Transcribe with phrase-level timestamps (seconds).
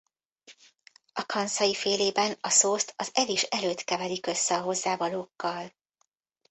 [1.13, 5.71] A Kanszai-félében a szószt az evés előtt keverik össze a hozzávalókkal.